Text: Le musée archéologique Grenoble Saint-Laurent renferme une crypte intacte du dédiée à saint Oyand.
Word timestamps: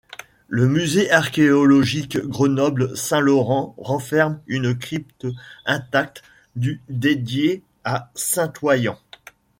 Le 0.47 0.67
musée 0.67 1.11
archéologique 1.11 2.17
Grenoble 2.17 2.97
Saint-Laurent 2.97 3.75
renferme 3.77 4.41
une 4.47 4.75
crypte 4.75 5.27
intacte 5.67 6.23
du 6.55 6.81
dédiée 6.89 7.61
à 7.83 8.09
saint 8.15 8.51
Oyand. 8.63 8.97